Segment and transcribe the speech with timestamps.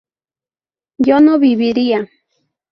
[0.97, 2.09] yo no viviría